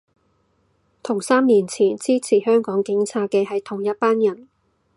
[1.03, 4.47] 同三年前支持香港警察嘅係同一班人